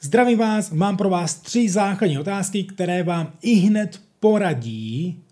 Zdravím 0.00 0.38
vás, 0.38 0.70
mám 0.70 0.96
pro 0.96 1.10
vás 1.10 1.34
tři 1.34 1.68
základní 1.68 2.18
otázky, 2.18 2.64
které 2.64 3.02
vám 3.02 3.32
i 3.42 3.54
hned 3.54 4.00
poradí, 4.20 5.22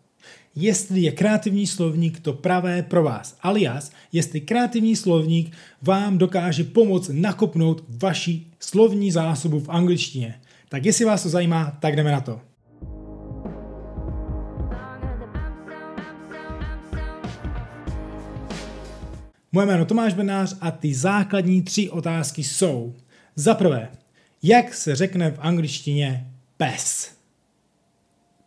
jestli 0.54 1.00
je 1.00 1.12
kreativní 1.12 1.66
slovník 1.66 2.20
to 2.20 2.32
pravé 2.32 2.82
pro 2.82 3.02
vás. 3.02 3.36
Alias, 3.40 3.90
jestli 4.12 4.40
kreativní 4.40 4.96
slovník 4.96 5.52
vám 5.82 6.18
dokáže 6.18 6.64
pomoct 6.64 7.10
nakopnout 7.12 7.84
vaši 7.88 8.46
slovní 8.60 9.10
zásobu 9.10 9.60
v 9.60 9.68
angličtině. 9.68 10.40
Tak 10.68 10.84
jestli 10.84 11.04
vás 11.04 11.22
to 11.22 11.28
zajímá, 11.28 11.76
tak 11.80 11.96
jdeme 11.96 12.12
na 12.12 12.20
to. 12.20 12.40
Moje 19.52 19.66
jméno 19.66 19.84
Tomáš 19.84 20.14
Benář 20.14 20.56
a 20.60 20.70
ty 20.70 20.94
základní 20.94 21.62
tři 21.62 21.90
otázky 21.90 22.44
jsou. 22.44 22.94
Za 23.36 23.54
prvé, 23.54 23.88
jak 24.46 24.74
se 24.74 24.96
řekne 24.96 25.30
v 25.30 25.38
angličtině 25.38 26.30
pes? 26.56 27.12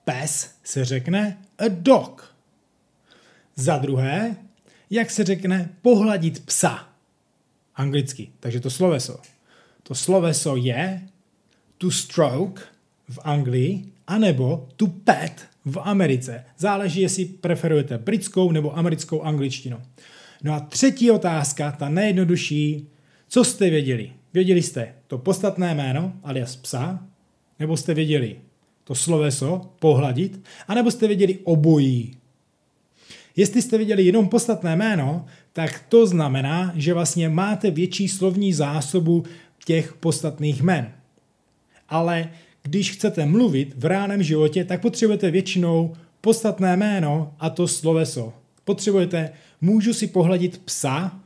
Pes 0.04 0.56
se 0.64 0.86
řekne 0.86 1.38
a 1.58 1.64
dog. 1.68 2.36
Za 3.56 3.78
druhé, 3.78 4.36
jak 4.90 5.12
se 5.12 5.24
řekne 5.24 5.70
pohladit 5.82 6.46
psa? 6.46 6.90
Anglicky, 7.76 8.30
takže 8.40 8.60
to 8.60 8.70
sloveso. 8.70 9.20
To 9.84 9.96
sloveso 9.96 10.56
je 10.56 11.08
to 11.78 11.92
stroke 11.92 12.62
v 13.10 13.20
Anglii, 13.24 13.92
anebo 14.08 14.70
to 14.76 14.88
pet 14.88 15.46
v 15.66 15.80
Americe. 15.84 16.46
Záleží, 16.58 17.02
jestli 17.02 17.26
preferujete 17.26 17.98
britskou 17.98 18.52
nebo 18.52 18.78
americkou 18.78 19.22
angličtinu. 19.22 19.82
No 20.44 20.54
a 20.54 20.60
třetí 20.60 21.12
otázka, 21.12 21.72
ta 21.72 21.90
nejjednodušší, 21.90 22.88
co 23.28 23.44
jste 23.44 23.70
věděli? 23.70 24.19
Věděli 24.34 24.62
jste 24.62 24.94
to 25.08 25.18
podstatné 25.18 25.76
jméno, 25.76 26.14
alias 26.24 26.56
psa, 26.56 27.08
nebo 27.60 27.78
jste 27.78 27.94
věděli 27.94 28.36
to 28.84 28.96
sloveso, 28.96 29.62
pohladit, 29.80 30.42
anebo 30.68 30.92
jste 30.92 31.08
věděli 31.08 31.38
obojí. 31.44 32.18
Jestli 33.36 33.62
jste 33.62 33.78
věděli 33.78 34.04
jenom 34.04 34.30
podstatné 34.30 34.76
jméno, 34.76 35.26
tak 35.54 35.86
to 35.90 36.08
znamená, 36.08 36.74
že 36.76 36.94
vlastně 36.94 37.30
máte 37.30 37.72
větší 37.72 38.08
slovní 38.08 38.54
zásobu 38.54 39.24
těch 39.66 39.94
podstatných 39.94 40.62
jmen. 40.62 40.92
Ale 41.90 42.30
když 42.64 42.92
chcete 42.92 43.26
mluvit 43.26 43.74
v 43.78 43.86
reálném 43.86 44.24
životě, 44.24 44.66
tak 44.66 44.82
potřebujete 44.82 45.32
většinou 45.32 45.96
podstatné 46.22 46.78
jméno 46.78 47.34
a 47.40 47.50
to 47.50 47.68
sloveso. 47.68 48.34
Potřebujete, 48.64 49.32
můžu 49.62 49.94
si 49.94 50.08
pohladit 50.08 50.62
psa, 50.66 51.20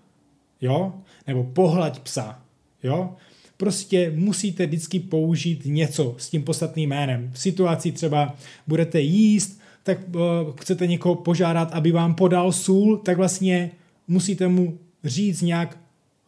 jo, 0.62 0.94
nebo 1.28 1.44
pohlaď 1.44 2.00
psa, 2.00 2.43
jo. 2.84 3.16
Prostě 3.58 4.12
musíte 4.16 4.66
vždycky 4.66 5.00
použít 5.00 5.62
něco 5.66 6.16
s 6.18 6.30
tím 6.30 6.44
podstatným 6.44 6.90
jménem. 6.90 7.32
V 7.34 7.40
situaci 7.40 7.92
třeba 7.92 8.36
budete 8.68 9.02
jíst, 9.02 9.60
tak 9.84 9.98
uh, 10.16 10.22
chcete 10.60 10.88
někoho 10.88 11.16
požádat, 11.16 11.72
aby 11.72 11.92
vám 11.92 12.16
podal 12.16 12.52
sůl, 12.52 12.98
tak 12.98 13.18
vlastně 13.18 13.72
musíte 14.08 14.48
mu 14.48 14.78
říct 15.04 15.42
nějak 15.42 15.78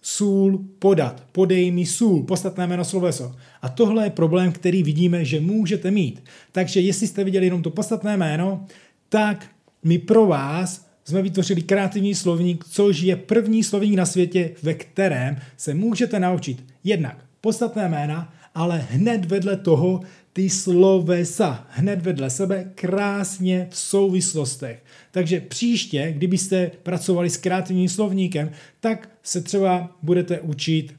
sůl 0.01 0.65
podat, 0.79 1.23
podej 1.31 1.71
mi 1.71 1.85
sůl, 1.85 2.23
podstatné 2.23 2.67
jméno 2.67 2.85
sloveso. 2.85 3.35
A 3.61 3.69
tohle 3.69 4.05
je 4.05 4.09
problém, 4.09 4.51
který 4.51 4.83
vidíme, 4.83 5.25
že 5.25 5.41
můžete 5.41 5.91
mít. 5.91 6.23
Takže 6.51 6.79
jestli 6.79 7.07
jste 7.07 7.23
viděli 7.23 7.45
jenom 7.45 7.61
to 7.61 7.69
podstatné 7.69 8.17
jméno, 8.17 8.65
tak 9.09 9.45
my 9.83 9.97
pro 9.99 10.25
vás 10.25 10.84
jsme 11.05 11.21
vytvořili 11.21 11.61
kreativní 11.61 12.15
slovník, 12.15 12.65
což 12.69 12.99
je 12.99 13.15
první 13.15 13.63
slovník 13.63 13.95
na 13.95 14.05
světě, 14.05 14.51
ve 14.63 14.73
kterém 14.73 15.37
se 15.57 15.73
můžete 15.73 16.19
naučit 16.19 16.65
jednak 16.83 17.25
podstatné 17.41 17.89
jména, 17.89 18.33
ale 18.55 18.85
hned 18.89 19.25
vedle 19.25 19.57
toho 19.57 20.01
ty 20.33 20.49
slovesa, 20.49 21.67
hned 21.69 22.01
vedle 22.01 22.29
sebe, 22.29 22.71
krásně 22.75 23.67
v 23.69 23.77
souvislostech. 23.77 24.83
Takže 25.11 25.41
příště, 25.41 26.11
kdybyste 26.11 26.71
pracovali 26.83 27.29
s 27.29 27.37
kreativním 27.37 27.89
slovníkem, 27.89 28.51
tak 28.79 29.09
se 29.23 29.41
třeba 29.41 29.97
budete 30.01 30.39
učit 30.39 30.95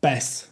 pes, 0.00 0.48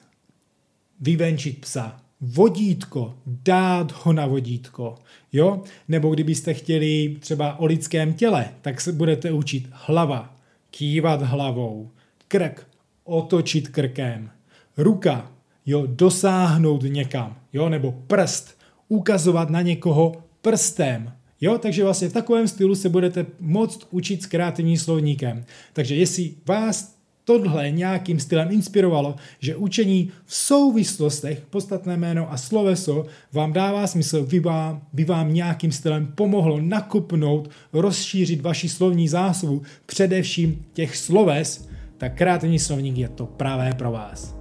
vyvenčit 1.00 1.60
psa, 1.60 2.03
vodítko, 2.20 3.14
dát 3.26 3.92
ho 3.92 4.12
na 4.12 4.26
vodítko, 4.26 4.94
jo? 5.32 5.62
Nebo 5.88 6.14
kdybyste 6.14 6.54
chtěli 6.54 7.16
třeba 7.20 7.58
o 7.58 7.66
lidském 7.66 8.14
těle, 8.14 8.48
tak 8.62 8.80
se 8.80 8.92
budete 8.92 9.32
učit 9.32 9.68
hlava, 9.70 10.36
kývat 10.70 11.22
hlavou, 11.22 11.90
krk, 12.28 12.66
otočit 13.04 13.68
krkem, 13.68 14.30
ruka, 14.76 15.32
jo, 15.66 15.86
dosáhnout 15.86 16.82
někam, 16.82 17.36
jo, 17.52 17.68
nebo 17.68 17.92
prst, 18.06 18.58
ukazovat 18.88 19.50
na 19.50 19.62
někoho 19.62 20.12
prstem, 20.42 21.12
Jo, 21.40 21.58
takže 21.58 21.84
vlastně 21.84 22.08
v 22.08 22.12
takovém 22.12 22.48
stylu 22.48 22.74
se 22.74 22.88
budete 22.88 23.26
moct 23.40 23.86
učit 23.90 24.22
s 24.22 24.26
kreativním 24.26 24.78
slovníkem. 24.78 25.44
Takže 25.72 25.94
jestli 25.94 26.34
vás 26.46 26.93
tohle 27.24 27.70
nějakým 27.70 28.20
stylem 28.20 28.48
inspirovalo, 28.50 29.16
že 29.40 29.56
učení 29.56 30.10
v 30.24 30.34
souvislostech, 30.34 31.42
podstatné 31.50 31.96
jméno 31.96 32.32
a 32.32 32.36
sloveso 32.36 33.06
vám 33.32 33.52
dává 33.52 33.86
smysl, 33.86 34.26
by 34.26 34.40
vám, 34.40 34.82
by 34.92 35.04
vám 35.04 35.34
nějakým 35.34 35.72
stylem 35.72 36.06
pomohlo 36.14 36.60
nakupnout, 36.60 37.50
rozšířit 37.72 38.40
vaši 38.40 38.68
slovní 38.68 39.08
zásobu, 39.08 39.62
především 39.86 40.64
těch 40.72 40.96
sloves, 40.96 41.68
tak 41.98 42.16
kreativní 42.16 42.58
slovník 42.58 42.96
je 42.96 43.08
to 43.08 43.26
pravé 43.26 43.74
pro 43.74 43.92
vás. 43.92 44.33